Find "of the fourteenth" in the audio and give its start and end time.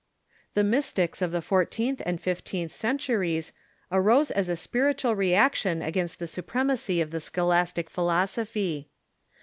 1.21-2.01